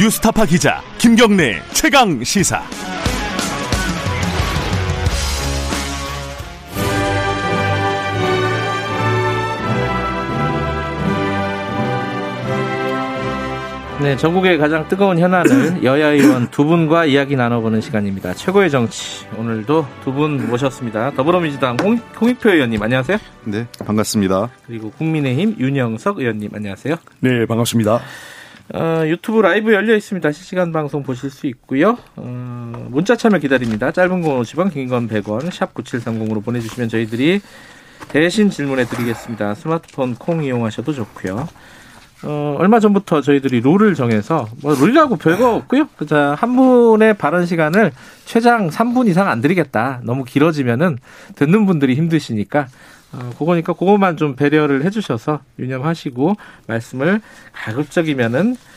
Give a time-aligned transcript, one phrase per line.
[0.00, 2.62] 뉴스타파 기자 김경래 최강 시사.
[14.02, 18.32] 네, 전국의 가장 뜨거운 현안을 여야 의원 두 분과 이야기 나눠보는 시간입니다.
[18.32, 19.26] 최고의 정치.
[19.36, 21.10] 오늘도 두 분 모셨습니다.
[21.12, 23.18] 더불어민주당 홍, 홍익표 의원님, 안녕하세요.
[23.44, 24.48] 네, 반갑습니다.
[24.66, 26.96] 그리고 국민의힘 윤영석 의원님, 안녕하세요.
[27.20, 28.00] 네, 반갑습니다.
[28.72, 30.30] 어, 유튜브 라이브 열려 있습니다.
[30.30, 31.98] 실시간 방송 보실 수 있고요.
[32.16, 33.90] 어, 문자 참여 기다립니다.
[33.90, 37.40] 짧은 건 50원, 긴 건 100원, 샵 9730으로 보내주시면 저희들이
[38.08, 39.54] 대신 질문해 드리겠습니다.
[39.54, 41.48] 스마트폰 콩 이용하셔도 좋고요.
[42.22, 45.88] 어, 얼마 전부터 저희들이 룰을 정해서, 뭐, 룰이라고 별거 없고요.
[46.06, 47.92] 자, 한 분의 발언 시간을
[48.26, 50.00] 최장 3분 이상 안 드리겠다.
[50.04, 50.98] 너무 길어지면은
[51.36, 52.66] 듣는 분들이 힘드시니까,
[53.12, 56.34] 어, 그거니까 그것만 좀 배려를 해주셔서 유념하시고,
[56.66, 57.22] 말씀을
[57.52, 58.69] 가급적이면은, 어,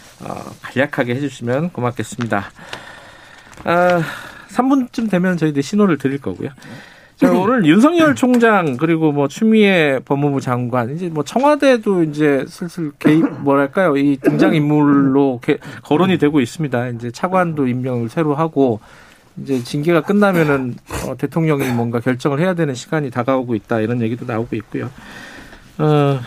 [0.62, 2.46] 간략하게 해주시면 고맙겠습니다.
[3.66, 4.02] 아,
[4.50, 6.50] 3분쯤 되면 저희들 신호를 드릴 거고요.
[7.16, 13.24] 자, 오늘 윤석열 총장 그리고 뭐 추미애 법무부 장관 이제 뭐 청와대도 이제 슬슬 개입
[13.42, 15.40] 뭐랄까요 이 등장 인물로
[15.84, 16.88] 거론이 되고 있습니다.
[16.90, 18.80] 이제 차관도 임명을 새로 하고
[19.38, 20.76] 이제 징계가 끝나면은
[21.08, 24.90] 어, 대통령이 뭔가 결정을 해야 되는 시간이 다가오고 있다 이런 얘기도 나오고 있고요.
[25.78, 26.20] 어.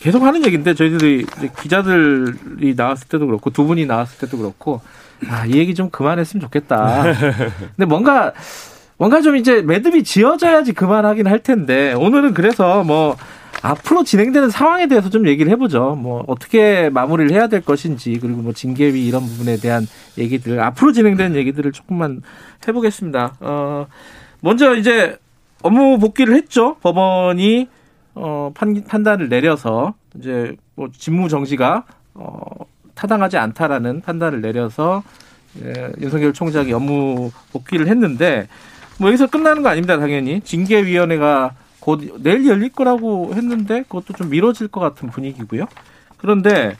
[0.00, 1.26] 계속 하는 얘기인데 저희들이
[1.60, 4.80] 기자들이 나왔을 때도 그렇고 두 분이 나왔을 때도 그렇고
[5.28, 7.02] 아, 이 얘기 좀 그만했으면 좋겠다.
[7.76, 8.32] 근데 뭔가
[8.96, 13.16] 뭔가 좀 이제 매듭이 지어져야지 그만하긴 할 텐데 오늘은 그래서 뭐
[13.62, 15.94] 앞으로 진행되는 상황에 대해서 좀 얘기를 해보죠.
[16.00, 21.36] 뭐 어떻게 마무리를 해야 될 것인지 그리고 뭐 징계위 이런 부분에 대한 얘기들 앞으로 진행되는
[21.36, 22.22] 얘기들을 조금만
[22.66, 23.36] 해보겠습니다.
[23.40, 23.86] 어
[24.40, 25.18] 먼저 이제
[25.62, 26.76] 업무 복귀를 했죠.
[26.80, 27.68] 법원이
[28.22, 31.84] 어 판, 판단을 내려서 이제 뭐 직무 정지가
[32.14, 32.40] 어
[32.94, 35.02] 타당하지 않다라는 판단을 내려서
[35.64, 38.46] 예, 윤석열 총장이 업무 복귀를 했는데
[38.98, 40.42] 뭐 여기서 끝나는 거 아닙니다, 당연히.
[40.42, 45.64] 징계위원회가 곧 내일 열릴 거라고 했는데 그것도 좀 미뤄질 것 같은 분위기고요.
[46.18, 46.76] 그런데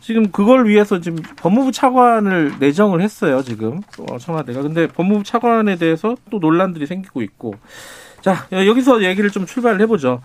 [0.00, 3.80] 지금 그걸 위해서 지금 법무부 차관을 내정을 했어요, 지금.
[4.00, 4.62] 어, 청와대가.
[4.62, 7.54] 근데 법무부 차관에 대해서 또 논란들이 생기고 있고.
[8.20, 10.20] 자, 여기서 얘기를 좀 출발을 해보죠.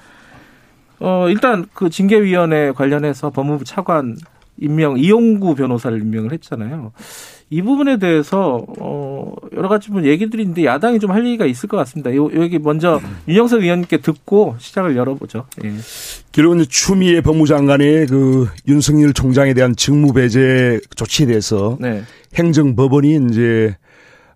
[1.00, 4.18] 어, 일단 그 징계위원회 관련해서 법무부 차관
[4.60, 6.92] 임명, 이용구 변호사를 임명을 했잖아요.
[7.50, 11.78] 이 부분에 대해서 어 여러 가지 분 얘기들이 있는데 야당이 좀 할 얘기가 있을 것
[11.78, 12.14] 같습니다.
[12.14, 15.46] 요, 여기 먼저 윤영석 의원님께 듣고 시작을 열어보죠.
[15.64, 15.72] 예.
[16.34, 22.04] 결국은 추미애 법무장관의 그 윤석열 총장에 대한 직무 배제 조치에 대해서 네.
[22.36, 23.78] 행정법원이 이제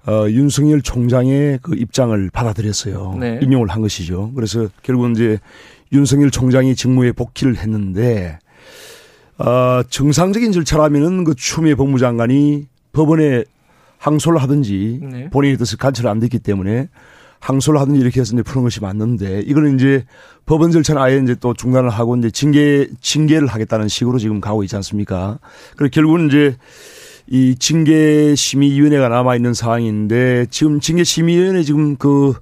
[0.07, 3.17] 어, 윤석열 총장의 그 입장을 받아들였어요.
[3.19, 3.39] 네.
[3.41, 4.31] 인용을 한 것이죠.
[4.35, 5.37] 그래서 결국은 이제
[5.91, 8.39] 윤석열 총장이 직무에 복귀를 했는데
[9.37, 13.43] 어, 정상적인 절차라면은 그 추미애 법무장관이 법원에
[13.97, 15.29] 항소를 하든지 네.
[15.29, 16.89] 본인의 뜻을 관철을 안 됐기 때문에
[17.39, 20.05] 항소를 하든지 이렇게 해서 이제 푸는 것이 맞는데 이거는 이제
[20.45, 24.75] 법원 절차는 아예 이제 또 중단을 하고 이제 징계 징계를 하겠다는 식으로 지금 가고 있지
[24.75, 25.39] 않습니까?
[25.75, 26.55] 그리고 결국은 이제
[27.27, 32.33] 이 징계심의위원회가 남아 있는 상황인데 지금 징계심의위원회 지금 그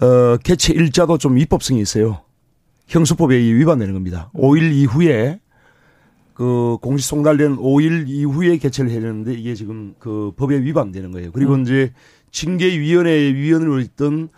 [0.00, 2.20] 어, 개최 일자도 좀 위법성이 있어요.
[2.92, 4.30] 형수법에 위반되는 겁니다.
[4.34, 5.40] 5일 이후에
[6.34, 11.32] 그 공식 송달된 5일 이후에 개최를 해야 되는데 이게 지금 그 법에 위반되는 거예요.
[11.32, 11.62] 그리고 음.
[11.62, 11.92] 이제
[12.30, 14.28] 징계위원회 위원으로 있던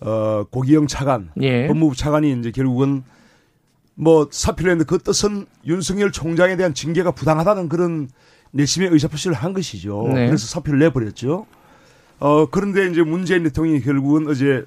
[0.00, 1.68] 어 고기영 차관, 예.
[1.68, 3.02] 법무부 차관이 이제 결국은
[3.94, 8.10] 뭐 사표를 했는데 그 뜻은 윤석열 총장에 대한 징계가 부당하다는 그런
[8.50, 10.08] 내심의 의사표시를 한 것이죠.
[10.08, 10.26] 네.
[10.26, 11.46] 그래서 사표를 내버렸죠.
[12.18, 14.64] 어 그런데 이제 문재인 대통령이 결국은 어제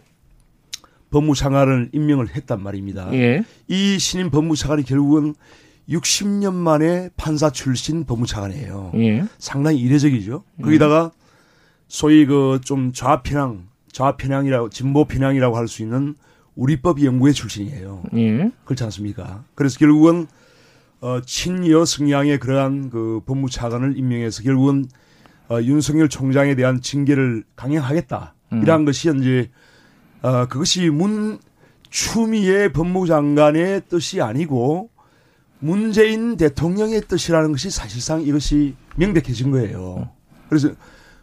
[1.15, 3.09] 법무장관을 임명을 했단 말입니다.
[3.13, 3.45] 예.
[3.69, 5.33] 이 신임 법무장관이 결국은
[5.89, 8.91] 60년 만에 판사 출신 법무차관이에요.
[8.95, 9.23] 예.
[9.37, 10.43] 상당히 이례적이죠.
[10.59, 10.63] 예.
[10.63, 11.11] 거기다가
[11.87, 16.15] 소위 그 좀 좌편향, 좌편향이라고 진보편향이라고 할 수 있는
[16.55, 18.03] 우리법 연구회 출신이에요.
[18.15, 18.51] 예.
[18.65, 19.43] 그렇지 않습니까?
[19.55, 20.27] 그래서 결국은
[21.01, 24.85] 어 친여 성향의 그러한 그 법무차관을 임명해서 결국은
[25.49, 28.33] 어 윤석열 총장에 대한 징계를 강행하겠다.
[28.53, 28.61] 음.
[28.63, 29.49] 이러한 것이 이제
[30.25, 31.37] 어 그것이 문
[31.91, 34.89] 추미애 법무장관의 뜻이 아니고
[35.59, 40.09] 문재인 대통령의 뜻이라는 것이 사실상 이것이 명백해진 거예요.
[40.49, 40.69] 그래서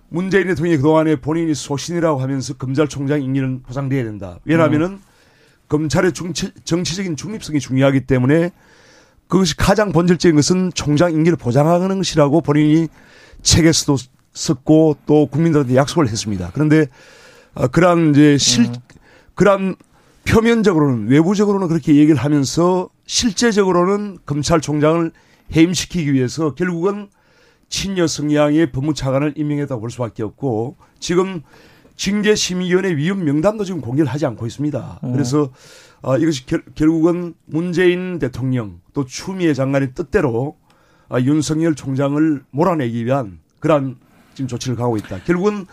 [0.09, 4.39] 문재인 대통령이 그동안에 본인이 소신이라고 하면서 검찰총장 임기는 보장돼야 된다.
[4.45, 5.03] 왜냐하면은 음.
[5.69, 8.53] 검찰의 중치, 정치 적인 중립성이 중요하기 때문에
[9.27, 12.87] 그것이 가장 본질적인 것은 총장 임기를 보장하는 것이라고 본인이
[13.43, 13.97] 책에서도
[14.33, 16.53] 썼고 또 국민들한테 약속을 했습니다.
[16.55, 16.87] 그런데
[17.55, 18.75] 어, 그러한 이제 실 음.
[19.35, 19.77] 그러한
[20.25, 25.11] 표면적으로는 외부적으로는 그렇게 얘기를 하면서 실제적으로는 검찰총장을
[25.55, 27.09] 해임시키기 위해서 결국은
[27.69, 31.43] 친여 성향의 법무차관을 임명했다고 볼 수밖에 없고 지금
[31.97, 35.01] 징계심의위원회 위원 명단도 지금 공개를 하지 않고 있습니다.
[35.05, 35.13] 음.
[35.13, 35.51] 그래서
[36.03, 40.57] 어, 이것이 결, 결국은 문재인 대통령 또 추미애 장관의 뜻대로
[41.09, 43.97] 어, 윤석열 총장을 몰아내기 위한 그러한
[44.35, 45.21] 지금 조치를 가고 있다.
[45.25, 45.67] 결국은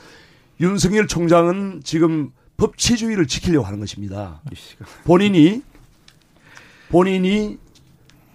[0.59, 4.41] 윤석열 총장은 지금 법치주의를 지키려고 하는 것입니다.
[5.05, 5.63] 본인이
[6.89, 7.57] 본인이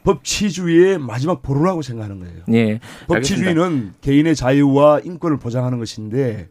[0.04, 2.42] 법치주의의 마지막 보루라고 생각하는 거예요.
[2.52, 6.48] 예, 법치주의는 개인의 자유와 인권을 보장하는 것인데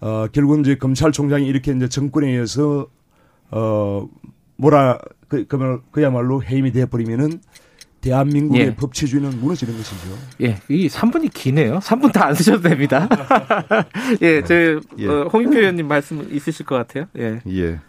[0.00, 2.88] 어, 결국은 이제 검찰총장이 이렇게 이제 정권에 의해서
[3.50, 4.08] 어
[4.56, 4.98] 뭐라
[5.28, 5.46] 그,
[5.90, 7.40] 그야말로 해임이 돼버리면은
[8.00, 8.74] 대한민국의 예.
[8.74, 10.18] 법치주의는 무너지는 것이죠.
[10.42, 11.78] 예, 이 3분이 기네요.
[11.80, 13.08] 3분 다 안 쓰셔도 됩니다.
[14.22, 15.06] 예, 제 예.
[15.08, 17.06] 어, 홍익표 의원님 말씀 있으실 것 같아요.
[17.18, 17.40] 예.
[17.48, 17.80] 예.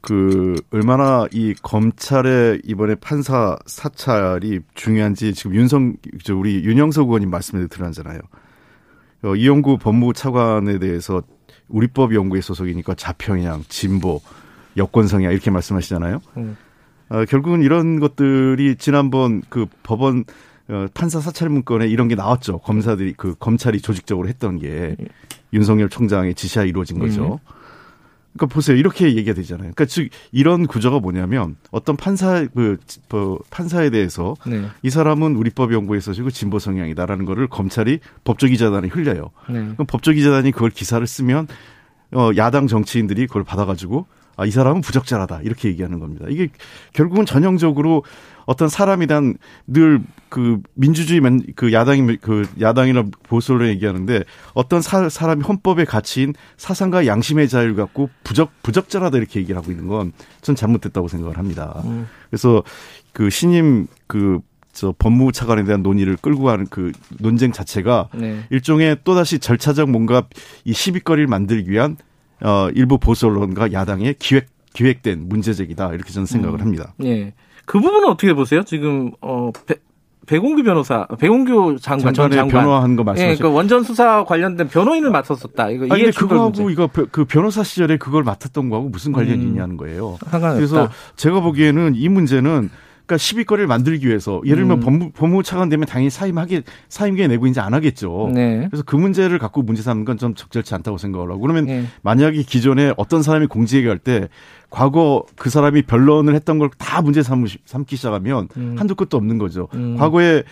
[0.00, 7.68] 그 얼마나 이 검찰의 이번에 판사 사찰이 중요한지 지금 윤성 저 우리 윤영석 의원님 말씀을
[7.68, 8.18] 드렸잖아요.
[9.22, 11.22] 어, 이용구 법무부 차관에 대해서
[11.68, 14.20] 우리법 연구에 소속이니까 자평양, 진보,
[14.76, 16.20] 여권 성향 이렇게 말씀하시잖아요.
[16.36, 16.56] 음.
[17.12, 20.24] 어, 결국은 이런 것들이 지난번 그 법원
[20.68, 22.58] 어, 판사 사찰 문건에 이런 게 나왔죠.
[22.60, 25.06] 검사들이 그 검찰이 조직적으로 했던 게 음.
[25.52, 27.34] 윤석열 총장의 지시하 이루어진 거죠.
[27.34, 27.62] 음.
[28.32, 28.78] 그러니까 보세요.
[28.78, 29.72] 이렇게 얘기가 되잖아요.
[29.74, 32.78] 그러니까 즉 이런 구조가 뭐냐면 어떤 판사 그,
[33.08, 34.64] 그 판사에 대해서 네.
[34.82, 39.32] 이 사람은 우리법 연구에 서 지고 진보 성향이다라는 거를 검찰이 법조기자단에 흘려요.
[39.50, 39.60] 네.
[39.74, 41.46] 그럼 법조기자단이 그걸 기사를 쓰면
[42.14, 44.06] 어 야당 정치인들이 그걸 받아 가지고
[44.36, 45.40] 아, 이 사람은 부적절하다.
[45.42, 46.26] 이렇게 얘기하는 겁니다.
[46.28, 46.48] 이게
[46.92, 48.04] 결국은 전형적으로
[48.44, 51.20] 어떤 사람이 단늘그 민주주의
[51.54, 54.24] 그 야당이 그 야당이나 보수를 얘기하는데
[54.54, 59.86] 어떤 사, 사람이 헌법의 가치인 사상과 양심의 자유를 갖고 부적 부적절하다 이렇게 얘기를 하고 있는
[59.86, 60.12] 건
[60.42, 61.80] 전 잘못됐다고 생각을 합니다.
[61.84, 62.08] 음.
[62.28, 62.62] 그래서
[63.12, 68.44] 그 신임 그저 법무부 차관에 대한 논의를 끌고 가는 그 논쟁 자체가 네.
[68.50, 70.24] 일종의 또다시 절차적 뭔가
[70.64, 71.96] 이 시비거리를 만들기 위한
[72.44, 76.62] 어 일부 보수 언론과 야당의 기획 기획된 문제제기다 이렇게 저는 생각을 음.
[76.62, 76.94] 합니다.
[77.04, 77.32] 예.
[77.66, 78.62] 그 부분은 어떻게 보세요?
[78.64, 79.76] 지금 어 배,
[80.26, 83.04] 배공규 변호사, 배공규 장관 전 장관 변호한 거?
[83.18, 85.70] 예, 그 원전 수사 관련된 변호인을 맡았었다.
[85.70, 89.48] 이거 이게 그거하고 이거 그 변호사 시절에 그걸 맡았던 거하고 무슨 관련이 음.
[89.48, 90.18] 있냐는 거예요.
[90.30, 90.54] 상관없다.
[90.54, 92.70] 그래서 제가 보기에는 이 문제는
[93.04, 94.80] 그러니까 시비거리를 만들기 위해서 예를 들면 음.
[94.80, 98.30] 법무, 법무부 차관 되면 당연히 사임하게 사임계 내고 이제 안 하겠죠.
[98.32, 98.66] 네.
[98.70, 101.84] 그래서 그 문제를 갖고 문제 삼는 건 좀 적절치 않다고 생각을 하고 그러면 네.
[102.02, 104.28] 만약에 기존에 어떤 사람이 공직에 갈 때
[104.70, 108.76] 과거 그 사람이 변론을 했던 걸 다 문제 삼, 삼기 시작하면 음.
[108.78, 109.68] 한두 끝도 없는 거죠.
[109.74, 109.96] 음.
[109.96, 110.44] 과거에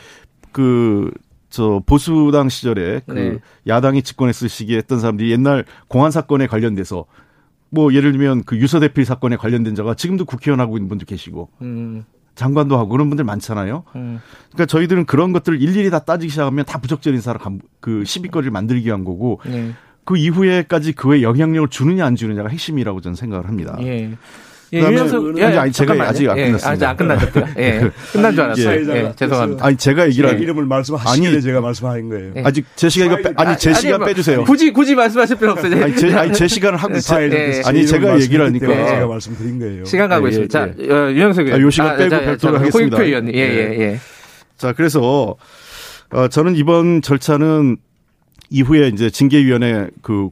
[0.53, 1.11] 그,
[1.51, 3.39] 저 보수당 시절에 그 네.
[3.67, 7.07] 야당이 집권했을 시기에 했던 사람들이 옛날 공안 사건에 관련돼서
[7.71, 11.49] 뭐 예를 들면 그 유서 대필 사건에 관련된 자가 지금도 국회의원 하고 있는 분도 계시고
[11.63, 12.05] 음.
[12.41, 13.85] 장관도 하고 그런 분들 많잖아요.
[13.97, 14.21] 음.
[14.49, 18.87] 그러니까 저희들은 그런 것들을 일일이 다 따지기 시작하면 다 부적절 인 사람 그 시비거리를 만들기
[18.87, 19.73] 위한 거고 네.
[20.05, 23.77] 그 이후에까지 그에 영향력을 주느냐 안 주느냐가 핵심이라고 저는 생각을 합니다.
[23.83, 24.17] 예.
[24.73, 26.71] 예, 유명석, 예, 아니, 제가 아직 안 예, 끝났습니다.
[26.71, 27.45] 아직 안 끝났고요.
[27.59, 28.69] 예, 끝난 줄 알았어요.
[28.71, 29.67] 예, 예, 죄송합니다.
[29.67, 30.33] 아니, 제가 얘기를.
[30.33, 30.43] 예.
[30.43, 32.33] 이름을 말씀하시길래 제가 말씀하는 거예요.
[32.37, 32.43] 예.
[32.45, 34.45] 아직 제 시간, 이거 빼, 아니, 제 시간 뭐 빼주세요.
[34.45, 35.83] 굳이, 굳이 말씀하실 필요 없어요.
[35.83, 37.33] 아니, 제, 아니, 제 시간을 하고 있어요.
[37.33, 37.63] 예.
[37.65, 38.67] 아니, 제가 얘기를 하니까.
[38.67, 39.85] 제가 말씀드린 거예요.
[39.87, 40.59] 시간 가고 예, 있습니다.
[40.59, 41.61] 자, 어, 유영석 의원.
[41.61, 42.97] 아, 요 시간 아, 빼고 별도로 하겠습니다.
[42.97, 43.35] 호익표 의원님.
[43.35, 43.99] 예, 예, 예.
[44.57, 45.35] 자, 그래서,
[46.13, 47.77] 어, 저는 이번 절차는
[48.51, 50.29] 이후에 이제 징계위원회 그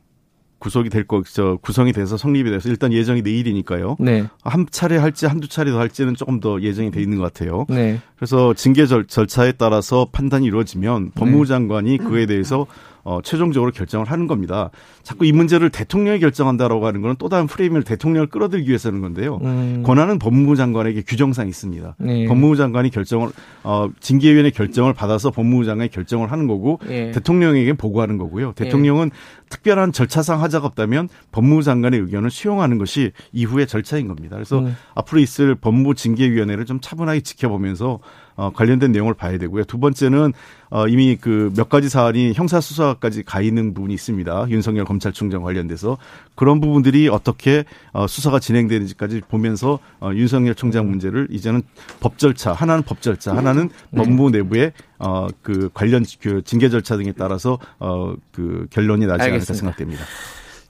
[0.59, 3.97] 구속이 될 거, 저, 구성이 돼서 성립이 돼서 일단 예정이 내일이니까요.
[4.00, 4.27] 네.
[4.43, 7.67] 한 차례 할지 한두 차례 더 할지는 조금 더 예정이 돼 있는 것 같아요.
[7.69, 8.00] 네.
[8.17, 11.49] 그래서 징계 절, 절차에 따라서 판단이 이루어지면 법무부 네.
[11.49, 12.67] 장관이 그에 대해서
[13.05, 14.71] 어, 최종적으로 결정을 하는 겁니다.
[15.02, 19.38] 자꾸 이 문제를 대통령이 결정한다라고 하는 것은 또 다른 프레임을 대통령을 끌어들기 위해서 하는 건데요.
[19.43, 19.83] 음.
[19.85, 21.97] 권한은 법무부 장관에게 규정상 있습니다.
[21.99, 22.26] 네.
[22.26, 23.31] 법무부 장관이 결정을
[23.64, 27.11] 어, 징계위원회 결정을 받아서 법무부 장관이 결정을 하는 거고 네.
[27.12, 28.52] 대통령에게 보고하는 거고요.
[28.52, 29.11] 대통령은
[29.49, 34.37] 특별한 절차상 하자가 없다면 법무부 장관의 의견을 수용하는 것이 이후의 절차인 겁니다.
[34.37, 34.76] 그래서 음.
[34.95, 38.00] 앞으로 있을 법무부 징계위원회를 좀 차분하게 지켜보면서
[38.37, 39.64] 어, 관련된 내용을 봐야 되고요.
[39.64, 40.33] 두 번째는
[40.70, 44.46] 어, 이미 그 몇 가지 사안이 형사 수사까지 가 있는 부분이 있습니다.
[44.50, 45.98] 윤석열 검찰총장 관련돼서
[46.34, 51.62] 그런 부분들이 어떻게 어, 수사가 진행되는지까지 보면서 어, 윤석열 총장 문제를 이제는
[52.00, 54.02] 법 절차, 하나는 법 절차, 하나는 네.
[54.02, 59.52] 법무부 내부의 어, 그 관련 그 징계 절차 등에 따라서 어, 그 결론이 나지 않을까
[59.52, 60.04] 생각됩니다.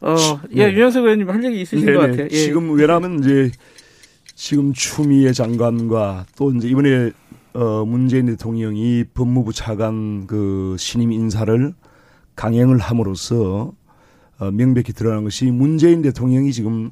[0.00, 0.16] 어,
[0.54, 0.72] 예, 네.
[0.74, 1.98] 유영석 의원님 할 얘기 있으신 네네.
[1.98, 2.28] 것 같아요.
[2.30, 2.36] 예.
[2.36, 3.50] 지금 왜냐하면 이제
[4.34, 7.10] 지금 추미애 장관과 또 이제 이번에
[7.54, 11.74] 어, 문재인 대통령이 법무부 차관 그 신임 인사를
[12.36, 13.72] 강행을 함으로써
[14.38, 16.90] 어, 명백히 드러난 것이 문재인 대통령이 지금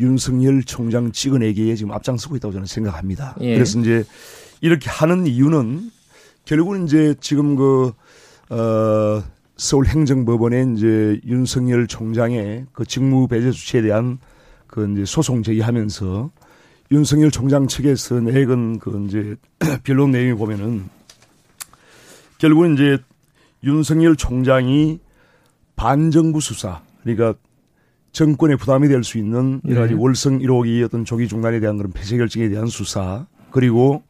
[0.00, 3.36] 윤석열 총장 찍어내기에 지금 앞장서고 있다고 저는 생각합니다.
[3.40, 3.54] 예.
[3.54, 4.04] 그래서 이제
[4.60, 5.90] 이렇게 하는 이유는
[6.44, 7.92] 결국은 이제 지금 그
[8.50, 9.22] 어,
[9.56, 14.18] 서울행정법원에 이제 윤석열 총장의 그 직무 배제 조치에 대한
[14.66, 16.30] 그 이제 소송 제기하면서
[16.94, 19.34] 윤석열 총장 측에서 내건 그 이제
[19.82, 20.84] 변론 내용을 보면은
[22.38, 22.98] 결국은 이제
[23.64, 25.00] 윤석열 총장이
[25.74, 27.34] 반정부 수사 그러니까
[28.12, 30.00] 정권에 부담이 될 수 있는 여러 가지 네.
[30.00, 34.04] 월성 1호기 어떤 조기 중단에 대한 그런 폐쇄 결정에 대한 수사 그리고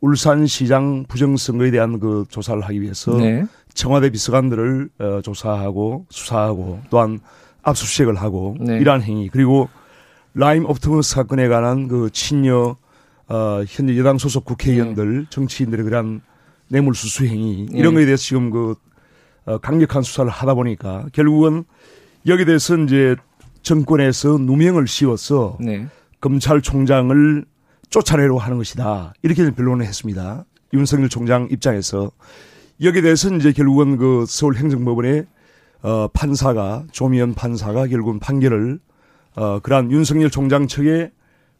[0.00, 3.46] 울산시장 부정선거에 대한 그 조사를 하기 위해서 네.
[3.72, 7.20] 청와대 비서관들을 어, 조사하고 수사하고 또한
[7.62, 8.78] 압수수색을 하고 네.
[8.78, 9.68] 이러한 행위 그리고
[10.36, 12.76] 라임 옵티머스 사건에 관한 그 친여
[13.28, 15.26] 어, 현재 여당 소속 국회의원들 네.
[15.30, 16.20] 정치인들의 그러한
[16.68, 18.00] 뇌물 수수 행위 이런 네.
[18.00, 18.74] 거에 대해서 지금 그
[19.46, 21.64] 어, 강력한 수사를 하다 보니까 결국은
[22.26, 23.16] 여기에 대해서 이제
[23.62, 25.86] 정권에서 누명을 씌워서 네.
[26.20, 27.46] 검찰총장을
[27.88, 29.14] 쫓아내려고 하는 것이다.
[29.22, 30.44] 이렇게 변론을 했습니다.
[30.74, 32.10] 윤석열 총장 입장에서
[32.82, 35.26] 여기에 대해서 이제 결국은 그 서울행정법원의
[35.82, 38.80] 어, 판사가 조미연 판사가 결국은 판결을
[39.36, 41.12] 어, 그러한 윤석열 총장 측의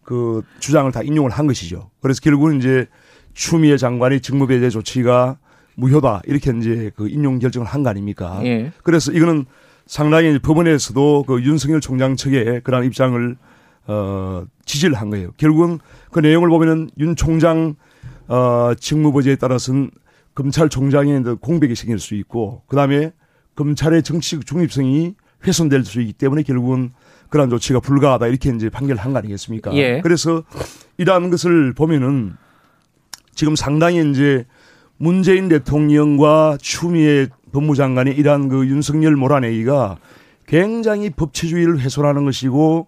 [0.03, 1.91] 그 주장을 다 인용을 한 것이죠.
[2.01, 2.87] 그래서 결국은 이제
[3.35, 5.39] 추미애 장관의 직무배제 조치가
[5.77, 8.41] 무효다 이렇게 이제 그 인용 결정을 한 거 아닙니까?
[8.45, 8.73] 예.
[8.83, 9.45] 그래서 이거는
[9.87, 13.37] 상당히 법원에서도 그 윤석열 총장 측의 그런 입장을
[13.89, 15.31] 어 지지를 한 거예요.
[15.37, 15.79] 결국은
[16.11, 17.75] 그 내용을 보면은 윤 총장
[18.27, 19.91] 어 직무부재에 따라서는
[20.35, 23.13] 검찰총장의 공백이 생길 수 있고 그다음에
[23.55, 25.15] 검찰의 정치적 중립성이
[25.47, 26.93] 훼손될 수 있기 때문에 결국은
[27.29, 29.75] 그러한 조치가 불가하다 이렇게 이제 판결한 거 아니겠습니까?
[29.75, 30.01] 예.
[30.03, 30.43] 그래서
[30.99, 32.37] 이러한 것을 보면은
[33.35, 34.47] 지금 상당히 이제
[34.97, 39.99] 문재인 대통령과 추미애 법무장관의 이러한 그 윤석열 몰아내기가
[40.47, 42.87] 굉장히 법치주의를 훼손하는 것이고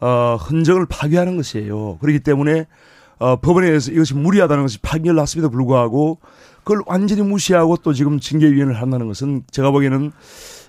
[0.00, 1.98] 어, 흔적을 파괴하는 것이에요.
[1.98, 2.66] 그렇기 때문에
[3.18, 6.18] 어, 법원에 서 이것이 무리하다는 것이 판결 났음에도 불구하고
[6.62, 10.12] 그걸 완전히 무시하고 또 지금 징계위원회를 한다는 것은 제가 보기에는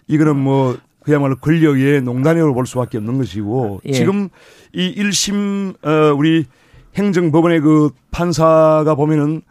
[0.08, 0.78] 이거는 뭐
[1.10, 3.92] 그야말로 권력의 농단이라고 볼 수밖에 없는 것이고 예.
[3.94, 4.30] 지금
[4.74, 6.46] 이 1심 어, 우리
[6.96, 9.42] 행정법원의 그 판사가 보면은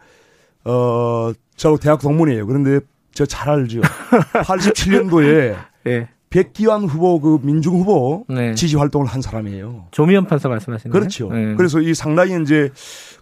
[0.63, 2.47] 어저 대학 동문이에요.
[2.47, 2.79] 그런데
[3.13, 3.81] 저 잘 알죠.
[4.33, 6.07] 87년도에 예.
[6.29, 8.53] 백기환 후보 그 민중 후보 네.
[8.55, 9.87] 지지 활동을 한 사람이에요.
[9.91, 11.01] 조미연 판사 말씀하시는 거예요?
[11.01, 11.29] 그렇죠.
[11.33, 11.55] 네.
[11.55, 12.69] 그래서 이 상당히 이제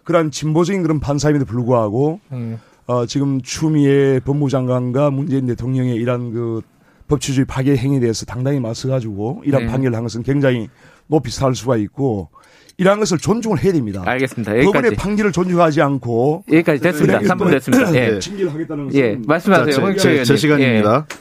[0.04, 2.58] 그러한 진보적인 그런 판사임에도 불구하고 네.
[2.86, 6.62] 어 지금 추미애 법무장관과 문재인 대통령의 이러한 그
[7.08, 9.72] 법치주의 파괴 행위에 대해서 당당히 맞서가지고 이러한 네.
[9.72, 10.68] 판결을 한 것은 굉장히
[11.06, 12.28] 높이 살 수가 있고
[12.76, 14.02] 이러한 것을 존중을 해야 됩니다.
[14.06, 14.52] 알겠습니다.
[14.52, 14.66] 여기까지.
[14.72, 17.18] 법원의 판결을 존중하지 않고 여기까지 됐습니다.
[17.20, 17.94] 3분 됐습니다.
[17.94, 18.18] 예.
[18.20, 19.18] 징계를 하겠다는 것은 예.
[19.26, 19.74] 말씀하세요.
[19.74, 21.06] 자, 제, 제, 제 시간입니다.
[21.10, 21.16] 예.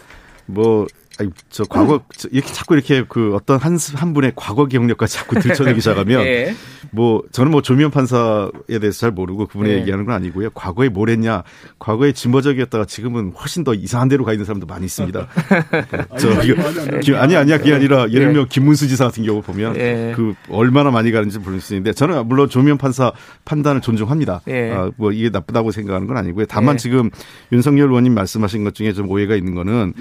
[0.46, 0.86] 뭐
[1.20, 5.80] 아니, 저 과거 이렇게 자꾸 이렇게 그 어떤 한, 한 분의 과거 기억력까지 자꾸 들춰내기
[5.82, 6.54] 시작하면 네.
[6.92, 9.80] 뭐 저는 뭐 조미연 판사에 대해서 잘 모르고 그분이 네.
[9.80, 10.52] 얘기하는 건 아니고요.
[10.52, 11.44] 과거에 뭘 했냐.
[11.80, 15.28] 과거에 진보적이었다가 지금은 훨씬 더 이상한 데로 가 있는 사람도 많이 있습니다.
[16.20, 18.46] 저 이거 아니 아니야 그게 아니라 예를 들면 네.
[18.50, 20.14] 김문수 지사 같은 경우 보면 네.
[20.16, 23.12] 그 얼마나 많이 가는지 모를 수 있는데 저는 물론 조미연 판사
[23.46, 24.42] 판단을 존중합니다.
[24.46, 24.72] 네.
[24.72, 26.46] 아, 뭐 이게 나쁘다고 생각하는 건 아니고요.
[26.48, 26.84] 다만 네.
[26.84, 27.10] 지금
[27.52, 29.94] 윤석열 의원님 말씀하신 것 중에 좀 오해가 있는 거는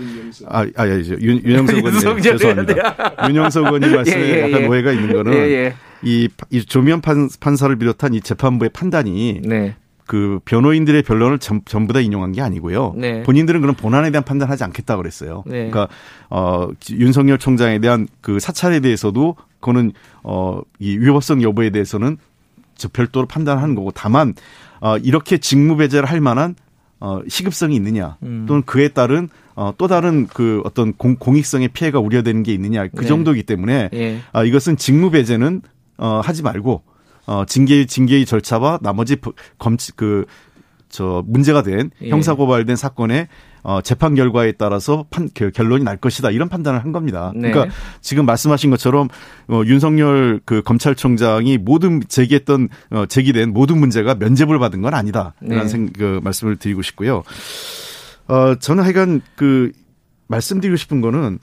[0.49, 3.29] 아, 아, 예, 윤, 윤영석 의원님 죄송합니다.
[3.29, 4.67] 윤영석 의원님 말씀에 예, 예, 약간 예.
[4.67, 5.75] 오해가 있는 거는 예, 예.
[6.03, 9.77] 이, 이 조미연 판, 판사를 비롯한 이 재판부의 판단이 네.
[10.07, 12.95] 그 변호인들의 변론을 전, 전부 다 인용한 게 아니고요.
[12.97, 13.23] 네.
[13.25, 15.43] 본인들은 그런 본안에 대한 판단하지 않겠다 그랬어요.
[15.47, 15.69] 네.
[15.69, 15.89] 그러니까
[16.31, 20.63] 어 윤석열 총장에 대한 그 사찰에 대해서도 그거는 어이
[20.99, 22.19] 위법성 여부에 대해서는
[22.77, 24.35] 저 별도로 판단하는 거고 다만
[24.81, 26.55] 어 이렇게 직무 배제를 할 만한
[27.01, 28.47] 어 시급성이 있느냐 음.
[28.47, 33.01] 또는 그에 따른 어, 또 다른 그 어떤 공, 공익성의 피해가 우려되는 게 있느냐 그
[33.01, 33.07] 네.
[33.07, 34.21] 정도이기 때문에 네.
[34.33, 35.63] 아, 이것은 직무 배제는
[35.99, 36.83] 어, 하지 말고
[37.27, 39.17] 어, 징계 징계의 절차와 나머지
[39.59, 40.27] 검치 그
[40.89, 42.09] 저 문제가 된 예.
[42.09, 43.29] 형사 고발된 사건의
[43.63, 47.33] 어, 재판 결과에 따라서 판, 그 결론이 날 것이다 이런 판단을 한 겁니다.
[47.35, 47.51] 네.
[47.51, 49.09] 그러니까 지금 말씀하신 것처럼
[49.49, 55.35] 어, 윤석열 그 검찰총장이 모든 제기했던 어, 제기된 모든 문제가 면죄부를 받은 건 아니다.
[55.43, 55.69] 이런 네.
[55.69, 57.25] 생, 그 말씀을 드리고 싶고요.
[58.29, 59.73] 어, 저는 하여간 그
[60.29, 61.39] 말씀드리고 싶은 거는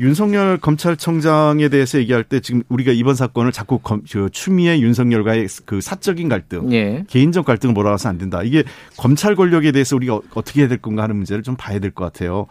[0.00, 5.80] 윤석열 검찰청장에 대해서 얘기할 때 지금 우리가 이번 사건을 자꾸 검, 그 추미애 윤석열과의 그
[5.80, 7.04] 사적인 갈등, 예.
[7.08, 8.42] 개인적 갈등을 몰아가서 안 된다.
[8.42, 8.64] 이게
[8.96, 12.46] 검찰 권력에 대해서 우리가 어떻게 해야 될 건가 하는 문제를 좀 봐야 될 것 같아요.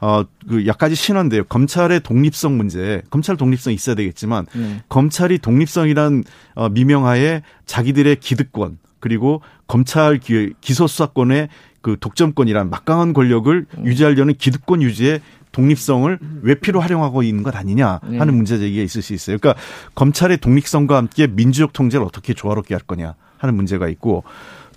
[0.00, 1.44] 어, 그 약까지 신화인데요.
[1.44, 4.82] 검찰의 독립성 문제, 검찰 독립성 있어야 되겠지만 네.
[4.88, 6.22] 검찰이 독립성이란
[6.54, 11.48] 어, 미명하에 자기들의 기득권 그리고 검찰 기, 기소 수사권의
[11.84, 13.86] 그 독점권이란 막강한 권력을 음.
[13.86, 15.20] 유지하려는 기득권 유지의
[15.52, 18.32] 독립성을 외피로 활용하고 있는 것 아니냐 하는 네.
[18.32, 19.36] 문제 제기가 있을 수 있어요.
[19.38, 19.60] 그러니까
[19.94, 24.24] 검찰의 독립성과 함께 민주적 통제를 어떻게 조화롭게 할 거냐 하는 문제가 있고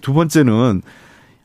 [0.02, 0.82] 두 번째는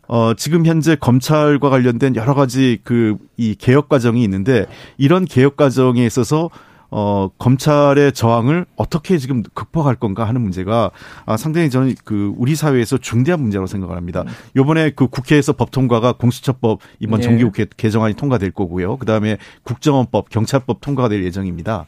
[0.08, 4.66] 어, 지금 현재 검찰과 관련된 여러 가지 그 이 개혁 과정이 있는데
[4.98, 6.48] 이런 개혁 과정에 있어서
[6.94, 10.90] 어, 검찰의 저항을 어떻게 지금 극복할 건가 하는 문제가
[11.24, 14.24] 아, 상당히 저는 그 우리 사회에서 중대한 문제라고 생각을 합니다.
[14.56, 17.24] 요번에 그 국회에서 법 통과가 공수처법 이번 네.
[17.24, 18.98] 정기국회 개정안이 통과될 거고요.
[18.98, 21.86] 그 다음에 국정원법, 경찰법 통과가 될 예정입니다.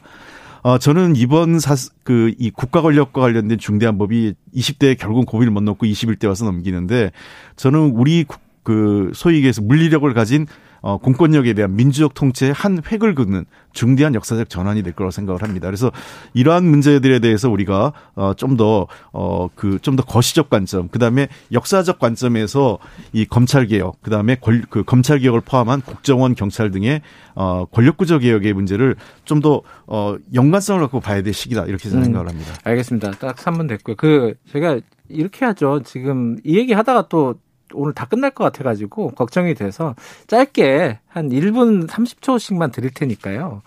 [0.63, 5.61] 어, 저는 이번 사, 그, 이 국가 권력과 관련된 중대한 법이 20대에 결국은 고비를 못
[5.61, 7.11] 넘고 21대 와서 넘기는데
[7.55, 8.25] 저는 우리
[8.63, 10.47] 그 소위 얘기해서 물리력을 가진
[10.85, 15.67] 어, 공권력에 대한 민주적 통치의 한 획을 긋는 중대한 역사적 전환이 될 거라고 생각을 합니다.
[15.67, 15.91] 그래서
[16.35, 21.27] 이러한 문제들에 대해서 우리가 어, 좀 더 어, 그 좀 더 거시적 관점, 그 다음에
[21.51, 22.77] 역사적 관점에서
[23.13, 24.37] 이 검찰 개혁, 그 다음에
[24.69, 27.01] 그 검찰 개혁을 포함한 국정원, 경찰 등의
[27.35, 32.29] 어, 권력구조 개혁의 문제를 좀 더 어, 연관성을 갖고 봐야 될 시기다 이렇게 음, 생각을
[32.29, 32.53] 합니다.
[32.63, 33.11] 알겠습니다.
[33.19, 33.95] 딱 3분 됐고요.
[33.97, 35.81] 그 제가 이렇게 하죠.
[35.83, 37.35] 지금 이 얘기 하다가 또
[37.75, 39.95] 오늘 다 끝날 것 같아가지고 걱정이 돼서
[40.27, 43.61] 짧게 한 1분 30초씩만 드릴 테니까요.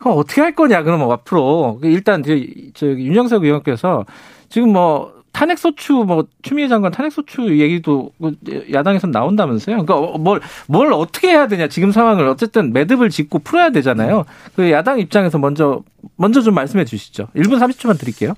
[0.00, 1.78] 그럼 어떻게 할 거냐, 그럼 앞으로.
[1.82, 2.32] 일단, 저,
[2.74, 4.06] 저 윤영석 의원께서
[4.48, 8.10] 지금 뭐, 탄핵소추, 뭐, 추미애 장관 탄핵소추 얘기도
[8.72, 9.84] 야당에서 나온다면서요?
[9.84, 12.26] 그러니까 뭘, 뭘 어떻게 해야 되냐, 지금 상황을.
[12.26, 14.24] 어쨌든 매듭을 짓고 풀어야 되잖아요.
[14.56, 15.82] 그 야당 입장에서 먼저,
[16.16, 17.28] 먼저 좀 말씀해 주시죠.
[17.36, 18.34] 1분 30초만 드릴게요.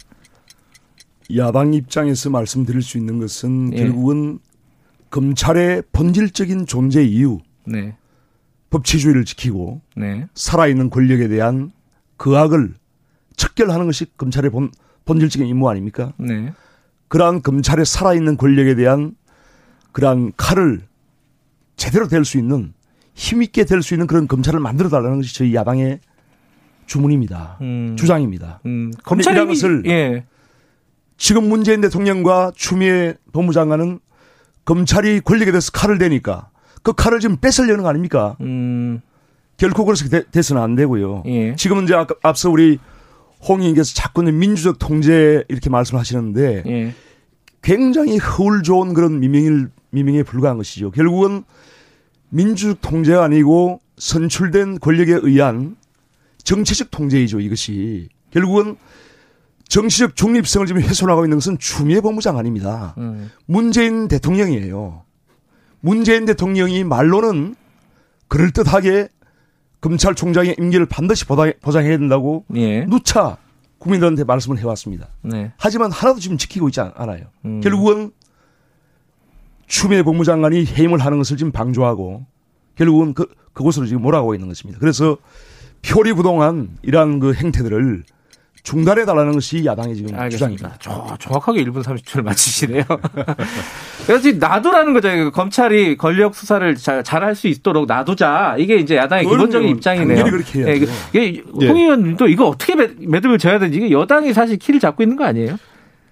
[1.36, 3.78] 야당 입장에서 말씀드릴 수 있는 것은 예.
[3.78, 4.40] 결국은
[5.12, 7.94] 검찰의 본질적인 존재 이유, 네.
[8.70, 10.26] 법치주의를 지키고 네.
[10.34, 11.70] 살아있는 권력에 대한
[12.16, 12.72] 그 악을
[13.36, 14.70] 척결하는 것이 검찰의 본,
[15.04, 16.14] 본질적인 임무 아닙니까?
[16.18, 16.54] 네.
[17.08, 19.14] 그러한 검찰의 살아있는 권력에 대한
[19.92, 20.80] 그러한 칼을
[21.76, 22.72] 제대로 될수 있는
[23.14, 26.00] 힘있게 될 수 있는 그런 검찰을 만들어 달라는 것이 저희 야당의
[26.86, 27.58] 주문입니다.
[27.60, 27.96] 음.
[27.98, 28.60] 주장입니다.
[28.64, 28.90] 음.
[29.04, 30.24] 검찰이 것을 예.
[31.18, 34.00] 지금 문재인 대통령과 추미애 법무장관은
[34.64, 36.50] 검찰이 권력에 대해서 칼을 대니까
[36.82, 38.36] 그 칼을 지금 뺏으려는 거 아닙니까?
[38.40, 39.00] 음.
[39.56, 41.22] 결코 그렇게 돼서는 안 되고요.
[41.26, 41.54] 예.
[41.56, 42.78] 지금은 이제 앞서 우리
[43.46, 46.94] 홍 의원께서 자꾸는 민주적 통제 이렇게 말씀하시는데 예.
[47.62, 50.90] 굉장히 허울 좋은 그런 미명일 미명에 불과한 것이죠.
[50.90, 51.44] 결국은
[52.30, 55.76] 민주적 통제가 아니고 선출된 권력에 의한
[56.42, 57.40] 정치적 통제이죠.
[57.40, 58.76] 이것이 결국은
[59.72, 62.94] 정치적 중립성을 지금 훼손하고 있는 것은 추미애 법무장 아닙니다.
[62.98, 63.30] 음.
[63.46, 65.02] 문재인 대통령이에요.
[65.80, 67.54] 문재인 대통령이 말로는
[68.28, 69.08] 그럴듯하게
[69.80, 72.84] 검찰총장의 임기를 반드시 보장해야 된다고 예.
[72.84, 73.38] 누차
[73.78, 75.08] 국민들한테 말씀을 해왔습니다.
[75.22, 75.52] 네.
[75.56, 77.24] 하지만 하나도 지금 지키고 있지 않아요.
[77.46, 77.62] 음.
[77.62, 78.12] 결국은
[79.66, 82.26] 추미애 법무장관이 해임을 하는 것을 지금 방조하고
[82.74, 84.78] 결국은 그, 그곳으로 지금 몰아가고 있는 것입니다.
[84.78, 85.16] 그래서
[85.80, 88.04] 표리 부동한 이러한 그 행태들을
[88.62, 90.30] 중단해 달라는 것이 야당의 지금 알겠습니다.
[90.30, 90.76] 주장입니다.
[90.80, 92.84] 저, 정확하게 1분 30초를 맞추시네요.
[94.06, 95.30] 그래서 지금 놔두라는 거죠.
[95.32, 98.56] 권찰이 권력 수사를 잘 할 수 있도록 놔두자.
[98.58, 100.24] 이게 이제 야당의 기본적인 입장이네요.
[100.24, 100.86] 그렇게 해야죠.
[100.86, 100.88] 네,
[101.26, 101.68] 이게 예.
[101.68, 105.56] 홍 의원도 이거 어떻게 매듭을 져야 되는지 이게 여당이 사실 키를 잡고 있는 거 아니에요?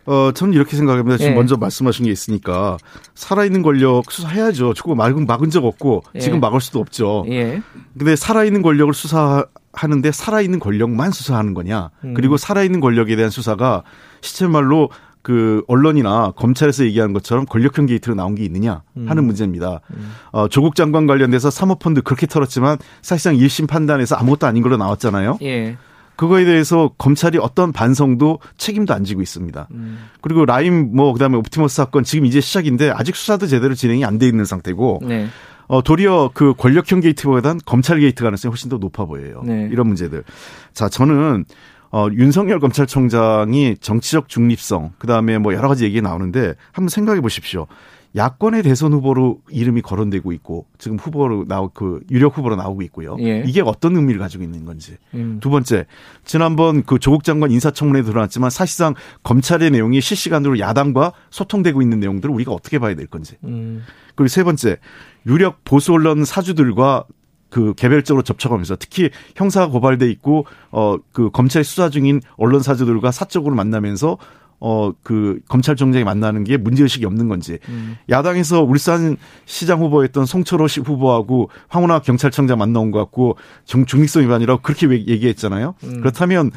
[0.06, 1.18] 어, 저는 이렇게 생각합니다.
[1.18, 1.36] 지금 예.
[1.36, 2.78] 먼저 말씀하신 게 있으니까
[3.14, 4.74] 살아있는 권력 수사해야죠.
[4.74, 6.20] 조금 막은, 막은 적 없고 예.
[6.20, 7.24] 지금 막을 수도 없죠.
[7.28, 7.60] 예.
[7.96, 11.90] 근데 살아있는 권력을 수사 하는데 살아있는 권력만 수사하는 거냐.
[12.04, 12.14] 음.
[12.14, 13.82] 그리고 살아있는 권력에 대한 수사가
[14.20, 14.90] 시체 말로
[15.22, 19.26] 그 언론이나 검찰에서 얘기하는 것처럼 권력형 게이트로 나온 게 있느냐 하는 음.
[19.26, 19.80] 문제입니다.
[19.90, 20.12] 음.
[20.32, 25.38] 어, 조국 장관 관련돼서 사모펀드 그렇게 털었지만 사실상 1심 판단에서 아무것도 아닌 걸로 나왔잖아요.
[25.42, 25.76] 예.
[26.16, 29.68] 그거에 대해서 검찰이 어떤 반성도 책임도 안 지고 있습니다.
[29.70, 30.08] 음.
[30.20, 34.26] 그리고 라임 뭐 그다음에 옵티머스 사건 지금 이제 시작인데 아직 수사도 제대로 진행이 안 돼
[34.26, 35.28] 있는 상태고 네.
[35.70, 39.42] 어 도리어 그 권력형 게이트보다는 검찰 게이트 가능성이 훨씬 더 높아 보여요.
[39.44, 39.68] 네.
[39.70, 40.24] 이런 문제들.
[40.72, 41.44] 자, 저는
[41.92, 47.68] 어, 윤석열 검찰총장이 정치적 중립성, 그 다음에 뭐 여러 가지 얘기 나오는데 한번 생각해 보십시오.
[48.16, 53.16] 야권의 대선 후보로 이름이 거론되고 있고 지금 후보로 나오 그 유력 후보로 나오고 있고요.
[53.20, 53.44] 예.
[53.46, 54.96] 이게 어떤 의미를 가지고 있는 건지.
[55.14, 55.38] 음.
[55.40, 55.86] 두 번째,
[56.24, 62.50] 지난번 그 조국 장관 인사청문회 드러났지만 사실상 검찰의 내용이 실시간으로 야당과 소통되고 있는 내용들을 우리가
[62.50, 63.36] 어떻게 봐야 될 건지.
[63.44, 63.84] 음.
[64.16, 64.78] 그리고 세 번째,
[65.26, 67.04] 유력 보수 언론 사주들과
[67.48, 73.54] 그 개별적으로 접촉하면서 특히 형사 고발돼 있고 어 그 검찰 수사 중인 언론 사주들과 사적으로
[73.54, 74.18] 만나면서
[74.62, 77.58] 어, 그, 검찰총장이 만나는 게 문제 의식이 없는 건지.
[77.70, 77.96] 음.
[78.10, 84.60] 야당에서 울산 시장 후보였던 송철호 씨 후보하고 황운하 경찰청장 만나온 것 같고 중, 중립성 위반이라고
[84.60, 85.74] 그렇게 얘기했잖아요.
[85.82, 86.00] 음.
[86.00, 86.50] 그렇다면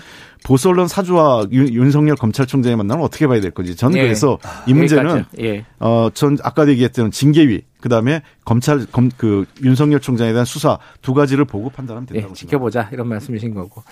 [0.43, 3.73] 보수 언론 사주와 윤, 석열 검찰총장이 만나면 어떻게 봐야 될 건지.
[3.77, 4.01] 저는 예.
[4.01, 5.65] 그래서 이 문제는, 예.
[5.79, 11.13] 어, 전 아까 얘기했던 징계위, 그 다음에 검찰, 검, 그 윤석열 총장에 대한 수사 두
[11.13, 12.87] 가지를 보고 판단하면 된다고 예, 지켜보자.
[12.93, 13.83] 이런 말씀이신 거고.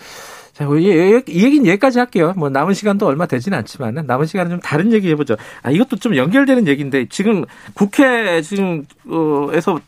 [0.53, 0.83] 자, 이,
[1.27, 2.33] 이 얘기는 여기까지 할게요.
[2.37, 5.35] 뭐 남은 시간도 얼마 되지는 않지만 남은 시간은 좀 다른 얘기 해보죠.
[5.63, 9.79] 아, 이것도 좀 연결되는 얘기인데 지금 국회 지금 어에서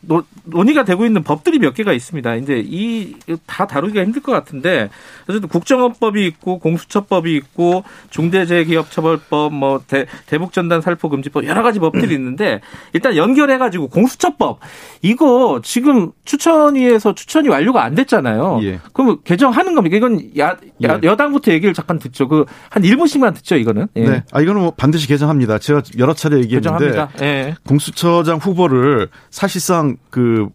[0.44, 2.34] 논의가 되고 있는 법들이 몇 개가 있습니다.
[2.36, 3.14] 이제 이
[3.46, 4.90] 다 다루기가 힘들 것 같은데
[5.28, 12.60] 어쨌든 국정원법이 있고 공수처법이 있고 중대재해기업처벌법 뭐 대, 대북전단 살포금지법 여러 가지 법들이 있는데
[12.92, 14.60] 일단 연결해가지고 공수처법
[15.02, 18.60] 이거 지금 추천위에서 추천이 완료가 안 됐잖아요.
[18.62, 18.80] 예.
[18.92, 19.96] 그럼 개정하는 겁니까?
[19.96, 20.53] 이건 야,
[20.84, 21.06] 야 예.
[21.06, 22.28] 여당부터 얘기를 잠깐 듣죠.
[22.28, 23.88] 그 한 1분씩만 듣죠, 이거는.
[23.96, 24.08] 예.
[24.08, 24.22] 네.
[24.32, 25.58] 아, 이거는 뭐 반드시 개정합니다.
[25.58, 27.54] 제가 여러 차례 얘기했는데 예.
[27.66, 30.48] 공수처장 후보를 사실상 그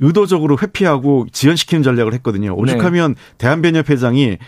[0.00, 2.54] 의도적으로 회피하고 지연시키는 전략을 했거든요.
[2.54, 3.20] 오죽하면 네.
[3.38, 4.38] 대한변협 회장이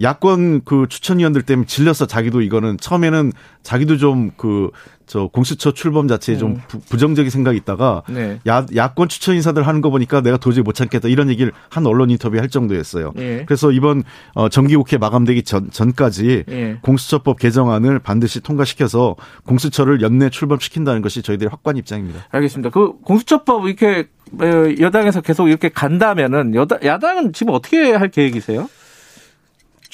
[0.00, 3.32] 야권 그 추천위원들 때문에 질려서 자기도 이거는 처음에는
[3.62, 4.70] 자기도 좀 그
[5.06, 6.80] 저 공수처 출범 자체에 좀 음.
[6.88, 8.40] 부, 정적인 생각이 있다가 네.
[8.48, 12.10] 야, 야권 추천 인사들 하는 거 보니까 내가 도저히 못 참겠다 이런 얘기를 한 언론
[12.10, 13.12] 인터뷰 할 정도였어요.
[13.14, 13.44] 네.
[13.46, 14.02] 그래서 이번
[14.34, 16.78] 어 정기국회 마감되기 전, 전까지 네.
[16.82, 22.24] 공수처법 개정안을 반드시 통과시켜서 공수처를 연내 출범시킨다는 것이 저희들의 확고한 입장입니다.
[22.30, 22.70] 알겠습니다.
[22.70, 24.08] 그 공수처법 이렇게
[24.40, 24.44] 어,
[24.80, 28.68] 여당에서 계속 이렇게 간다면은 여당 야당은 지금 어떻게 할 계획이세요?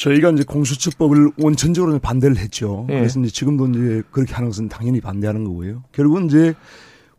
[0.02, 2.86] 저희가 이제 공수처법을 원천적으로 반대를 했죠.
[2.90, 2.94] 예.
[2.94, 5.84] 그래서 이제 지금도 이제 그렇게 하는 것은 당연히 반대하는 거고요.
[5.92, 6.54] 결국은 이제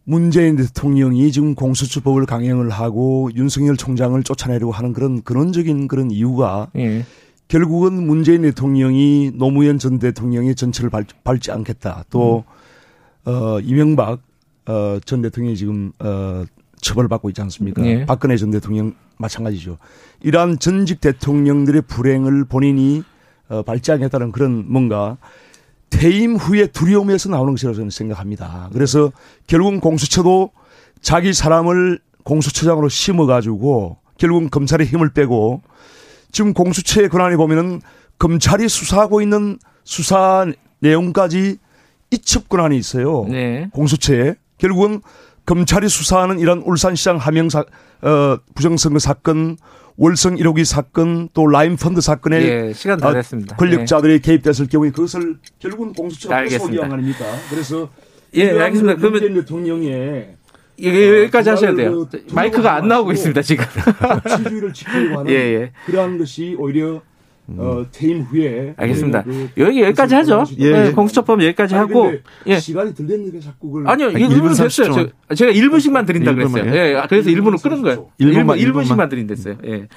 [0.04, 7.06] 문재인 대통령이 지금 공수처법을 강행을 하고 윤석열 총장을 쫓아내려고 하는 그런 근원적인 그런 이유가 예.
[7.48, 12.04] 결국은 문재인 대통령이 노무현 전 대통령의 전체를 밟, 지 않겠다.
[12.10, 12.44] 또,
[13.28, 13.32] 음.
[13.32, 14.22] 어, 이명박,
[14.66, 16.44] 어, 전 대통령이 지금, 어,
[16.82, 17.86] 처벌받고 있지 않습니까?
[17.86, 18.06] 예.
[18.06, 19.78] 박근혜 전 대통령 마찬가지죠.
[20.22, 23.04] 이러한 전직 대통령들의 불행을 본인이
[23.50, 25.18] 어, 발제하겠다는 그런 뭔가
[25.90, 28.70] 퇴임 후에 두려움에서 나오는 것이라고 저는 생각합니다.
[28.74, 29.12] 그래서
[29.48, 30.52] 결국은 공수처도
[31.02, 35.62] 자기 사람을 공수처장으로 심어가지고 결국은 검찰의 힘을 빼고
[36.32, 37.82] 지금 공수처의 권한이 보면은
[38.18, 40.46] 검찰이 수사하고 있는 수사
[40.80, 41.58] 내용까지
[42.12, 43.26] 이첩 권한이 있어요.
[43.30, 43.70] 네.
[43.74, 45.02] 공수처에 결국은
[45.46, 47.66] 검찰이 수사하는 이런 울산시장 하명 사
[48.02, 49.58] 어, 부정선거 사건,
[49.98, 53.56] 월성 1호기 사건, 또 라임 펀드 사건에 예, 시간 다 어, 됐습니다.
[53.56, 54.20] 권력자들이 예.
[54.20, 57.26] 개입됐을 경우에 그것을 결국은 공수처가 소기한 아닙니까?
[57.50, 57.90] 그래서
[58.34, 58.96] 예, 알겠습니다.
[59.00, 60.36] 그러면 대통령의
[60.82, 62.08] 예, 여기까지 하셔야 돼요.
[62.10, 63.64] 그 마이크가 안 나오고 있습니다, 지금.
[64.38, 65.72] 지주의를 지키려고 하는 예, 예.
[65.86, 67.02] 그러한 것이 오히려
[67.48, 69.24] 어, 퇴임 후에 알겠습니다.
[69.24, 70.46] 그 여기 여기까지 하죠.
[70.60, 72.14] 예, 네, 공수처법 여기까지 아니, 하고
[72.48, 72.58] 예.
[72.58, 74.92] 시간이 들 됐는데 자꾸 그걸 아니요, 이거 1분 됐어요.
[75.28, 76.66] 저, 제가 1분씩만 드린다 그랬어요.
[76.74, 76.94] 예.
[76.94, 77.02] 예.
[77.10, 78.10] 그래서 1분을 끊은 거예요.
[78.20, 79.58] 1분만 1분 씩만 드린댔어요.
[79.66, 79.88] 예.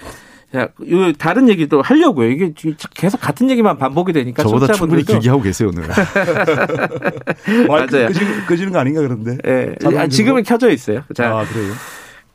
[0.53, 2.31] 자, 요 다른 얘기도 하려고요.
[2.31, 2.53] 이게
[2.95, 5.89] 계속 같은 얘기만 반복이 되니까 저보다 충분히 길게 하고 계세요 오늘.
[7.69, 8.09] 맞아요.
[8.09, 9.39] 끄지는, 끄지는 거 아닌가 그런데.
[9.47, 9.75] 예.
[9.99, 11.03] 아, 지금은 켜져 있어요.
[11.15, 11.73] 자, 아, 그래요.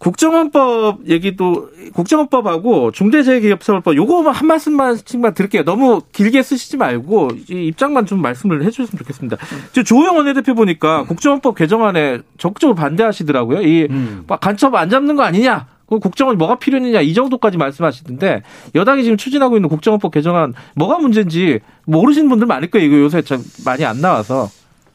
[0.01, 5.63] 국정원법 얘기도 국정원법하고 중대재해기업처벌법 요거 한 말씀만씩만 드릴게요.
[5.63, 9.37] 너무 길게 쓰시지 말고 이 입장만 좀 말씀을 해주셨으면 좋겠습니다.
[9.73, 13.61] 지금 조영 원내대표 보니까 국정원법 개정안에 적극적으로 반대하시더라고요.
[13.61, 14.25] 이 음.
[14.41, 15.67] 간첩 안 잡는 거 아니냐?
[15.85, 18.41] 그 국정원이 뭐가 필요했느냐 이 정도까지 말씀하시던데
[18.73, 22.87] 여당이 지금 추진하고 있는 국정원법 개정안 뭐가 문제인지 모르시는 분들 많을 거예요.
[22.87, 24.49] 이거 요새 참 많이 안 나와서.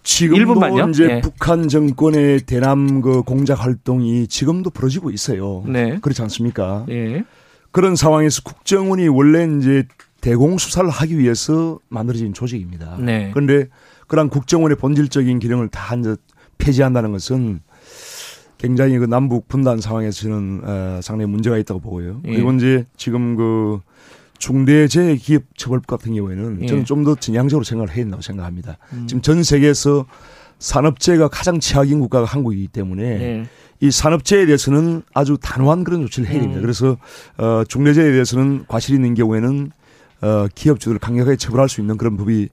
[0.07, 0.91] 지금도 1분만요?
[0.91, 1.21] 이제 예.
[1.21, 5.65] 북한 정권의 대남 그 공작 활동이 지금도 벌어지고 있어요.
[5.67, 5.99] 네.
[6.01, 6.87] 그렇지 않습니까?
[6.89, 7.25] 예.
[7.73, 9.85] 그런 상황에서 국정원이 원래 이제
[10.21, 12.99] 대공 수사를 하기 위해서 만들어진 조직입니다.
[13.01, 13.31] 네.
[13.35, 13.67] 그런데
[14.07, 16.15] 그런 국정원의 본질적인 기능을 다 이제
[16.57, 17.61] 폐지한다는 것은
[18.59, 22.21] 굉장히 그 남북 분단 상황에서는 어, 상당히 문제가 있다고 보고요.
[22.27, 22.31] 예.
[22.33, 23.81] 그리고 이제 지금 그
[24.39, 26.67] 중대재해기업처벌법 같은 경우에는 예.
[26.67, 28.79] 저는 좀 더 진양적으로 생각을 해야 된다고 생각합니다.
[28.93, 29.07] 음.
[29.07, 30.07] 지금 전 세계에서
[30.59, 33.47] 산업재해가 가장 최악인 국가가 한국이기 때문에 예.
[33.81, 36.61] 이 산업재해에 대해서는 아주 단호한 그런 조치를 해야 됩니다.
[36.61, 36.63] 음.
[36.63, 36.97] 그래서
[37.37, 39.71] 어 중대재해에 대해서는 과실이 있는 경우에는
[40.23, 42.49] 어 기업주들을 강력하게 처벌할 수 있는 그런 법이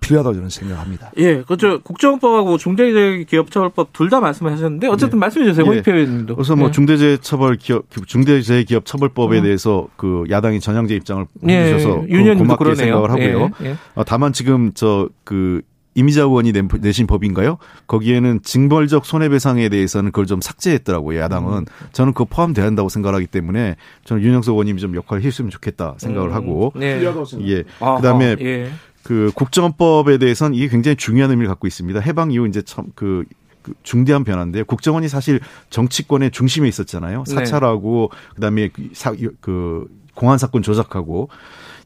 [0.00, 1.12] 필요하다고 저는 생각합니다.
[1.18, 1.80] 예, 그렇죠.
[1.82, 5.20] 국정원법하고 중대재해기업처벌법 둘 다 말씀하셨는데 어쨌든 네.
[5.20, 5.96] 말씀해 주세요, 홍익표 예.
[5.96, 6.36] 의원님도.
[6.36, 6.72] 그래서 뭐 예.
[6.72, 9.42] 중대재해처벌 기업 중대재해기업처벌법에 음.
[9.42, 11.64] 대해서 그 야당이 전향제 입장을 예.
[11.70, 12.34] 보여주셔서 예.
[12.34, 12.74] 고맙게 그러네요.
[12.76, 13.50] 생각을 하고요.
[13.62, 13.66] 예.
[13.70, 13.76] 예.
[13.94, 15.62] 어, 다만 지금 저그
[15.96, 17.58] 이미자 의원이 내신 법인가요?
[17.86, 21.20] 거기에는 징벌적 손해배상에 대해서는 그걸 좀 삭제했더라고요.
[21.20, 21.64] 야당은 음.
[21.92, 26.34] 저는 그거 포함돼야 한다고 생각하기 때문에 저는 윤영석 의원님이 좀 역할을 했으면 좋겠다 생각을 음.
[26.34, 27.00] 하고 네.
[27.42, 27.64] 예.
[27.78, 28.70] 그다음에 예.
[29.04, 32.00] 그 국정원법에 대해서는 이게 굉장히 중요한 의미를 갖고 있습니다.
[32.00, 33.24] 해방 이후 이제 참그
[33.62, 34.64] 그 중대한 변화인데요.
[34.64, 35.40] 국정원이 사실
[35.70, 37.24] 정치권의 중심에 있었잖아요.
[37.26, 37.34] 네.
[37.34, 38.34] 사찰하고 네.
[38.34, 41.28] 그다음에 사, 그 공안 사건 조작하고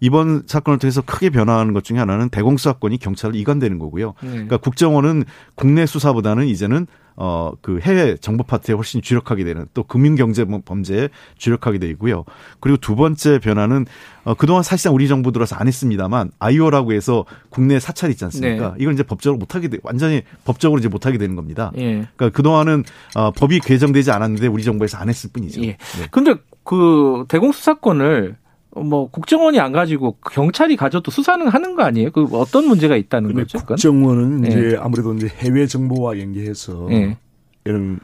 [0.01, 4.15] 이번 사건을 통해서 크게 변화하는 것 중에 하나는 대공수사권이 경찰로 이관되는 거고요.
[4.23, 4.31] 네.
[4.31, 6.87] 그러니까 국정원은 국내 수사보다는 이제는
[7.21, 12.25] 어, 그 해외 정보 파트에 훨씬 주력하게 되는 또 금융경제 범죄에 주력하게 되고요.
[12.61, 13.87] 그리고 두 번째 변화는
[14.23, 18.69] 어, 그동안 사실상 우리 정부 들어서 안 했습니다만 아이오라고 해서 국내 사찰 있지 않습니까?
[18.69, 18.75] 네.
[18.79, 21.73] 이걸 이제 법적으로 못하게 돼, 완전히 법적으로 이제 못하게 되는 겁니다.
[21.77, 22.07] 예.
[22.15, 22.85] 그러니까 그동안은
[23.17, 25.61] 어, 법이 개정되지 않았는데 우리 정부에서 안 했을 뿐이죠.
[25.63, 25.77] 예.
[25.77, 26.09] 네.
[26.13, 28.37] 근데 그 대공수사권을
[28.83, 32.11] 뭐 국정원이 안 가지고 경찰이 가져도 수사는 하는 거 아니에요?
[32.11, 33.59] 그 어떤 문제가 있다는 거죠?
[33.59, 34.49] 국정원은 네.
[34.49, 37.17] 이제 아무래도 이제 해외 정보와 연계해서 네.
[37.65, 38.01] 이런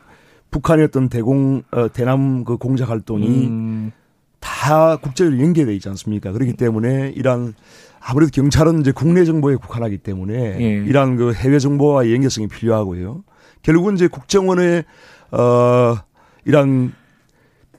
[0.50, 3.92] 북한의 어떤 대공 어, 대남 그 공작 활동이 음.
[4.38, 6.32] 다 국제적으로 연계돼 있지 않습니까?
[6.32, 7.54] 그렇기 때문에 이런
[8.00, 10.84] 아무래도 경찰은 이제 국내 정보에 국한하기 때문에 예.
[10.86, 13.24] 이러한 그 해외 정보와 연계성이 필요하고요.
[13.62, 14.84] 결국은 이제 국정원의
[15.32, 15.96] 어
[16.44, 16.92] 이런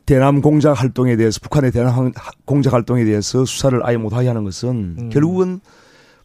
[0.06, 2.12] 대남 공작 활동에 대해서 북한의 대남
[2.46, 5.10] 공작 활동에 대해서 수사를 아예 못하게 하는 것은 음.
[5.12, 5.60] 결국은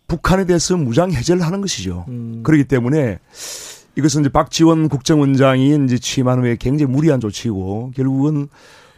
[0.06, 2.04] 북한에 대해서 무장 해제를 하는 것이죠.
[2.08, 2.40] 음.
[2.42, 3.18] 그렇기 때문에
[3.96, 8.48] 이것은 이제 박지원 국정원장이 이제 취임한 후에 굉장히 무리한 조치고 결국은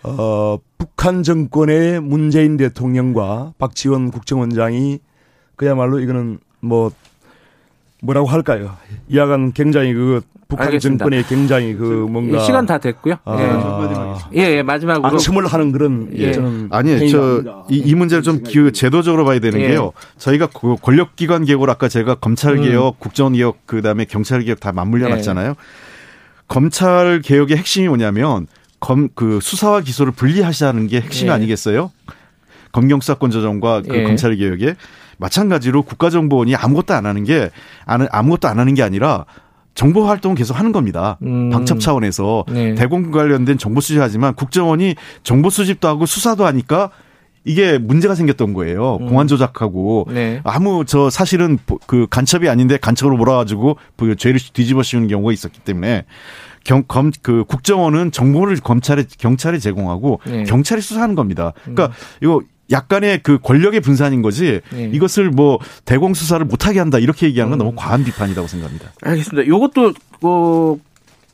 [0.02, 5.00] 어 북한 정권의 문재인 대통령과 박지원 국정원장이
[5.56, 6.90] 그야말로 이거는 뭐
[8.02, 8.76] 뭐라고 할까요?
[9.08, 11.04] 이야간 굉장히 그 북한 알겠습니다.
[11.04, 13.14] 정권의 굉장히 그 뭔가 시간 다 됐고요.
[13.24, 14.18] 아.
[14.34, 14.40] 예.
[14.40, 16.32] 예, 예, 마지막으로 안심을 하는 그런 예.
[16.32, 19.68] 저는 아니 저이 이 문제를 좀 기, 제도적으로 봐야 되는 예.
[19.68, 19.92] 게요.
[20.18, 22.98] 저희가 그 권력기관 개혁을 아까 제가 검찰 개혁, 음.
[22.98, 25.14] 국정 개혁, 그다음에 경찰 개혁 다 맞물려 예.
[25.14, 25.54] 놨잖아요.
[26.48, 28.46] 검찰 개혁의 핵심이 뭐냐면
[28.80, 31.34] 검 그 수사와 기소를 분리하시는 게 핵심이 예.
[31.34, 31.92] 아니겠어요?
[32.72, 34.74] 검경 수사권 조정과 그 검찰 개혁에
[35.22, 37.50] 마찬가지로 국가정보원이 아무것도 안 하는 게
[37.86, 39.24] 아무것도 안 하는 게 아니라
[39.74, 41.16] 정보 활동을 계속 하는 겁니다.
[41.22, 41.48] 음.
[41.50, 42.74] 방첩 차원에서 네.
[42.74, 46.90] 대공 관련된 정보 수집하지만 국정원이 정보 수집도 하고 수사도 하니까
[47.44, 48.98] 이게 문제가 생겼던 거예요.
[49.00, 49.08] 음.
[49.08, 50.40] 공안 조작하고 네.
[50.44, 56.04] 아무 저 사실은 그 간첩이 아닌데 간첩으로 몰아가지고 그 죄를 뒤집어 씌우는 경우가 있었기 때문에
[56.64, 60.44] 경, 검, 그 국정원은 정보를 검찰에 경찰에 제공하고 네.
[60.44, 61.52] 경찰이 수사하는 겁니다.
[61.62, 61.92] 그러니까 음.
[62.22, 64.90] 이거 약간의 그 권력의 분산인 거지 네.
[64.92, 67.66] 이것을 뭐 대공 수사를 못하게 한다 이렇게 얘기하는 건 음.
[67.66, 68.92] 너무 과한 비판이라고 생각합니다.
[69.02, 69.46] 알겠습니다.
[69.46, 70.78] 이것도 뭐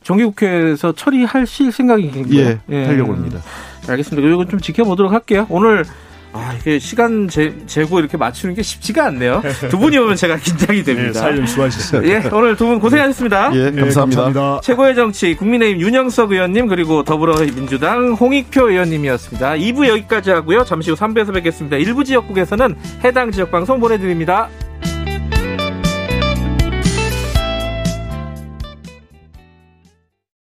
[0.03, 2.39] 정기국회에서 처리하실 생각이신가요?
[2.39, 2.85] 예, 예.
[2.85, 3.41] 하려고 합니다.
[3.87, 4.27] 알겠습니다.
[4.27, 5.45] 이건 좀 지켜보도록 할게요.
[5.49, 5.85] 오늘
[6.31, 9.41] 아, 이게 시간 재, 재고 이렇게 맞추는 게 쉽지가 않네요.
[9.69, 11.11] 두 분이 오면 제가 긴장이 됩니다.
[11.11, 12.07] 네, 사연 수고하셨어요.
[12.07, 13.51] 예, 오늘 두 분 고생하셨습니다.
[13.55, 13.81] 예, 감사합니다.
[13.81, 14.61] 예, 감사합니다.
[14.61, 19.53] 최고의 정치, 국민의힘 윤영석 의원님, 그리고 더불어민주당 홍익표 의원님이었습니다.
[19.53, 20.63] 2부 여기까지 하고요.
[20.65, 21.77] 잠시 후 3부에서 뵙겠습니다.
[21.77, 24.49] 일부 지역국에서는 해당 지역 방송 보내드립니다.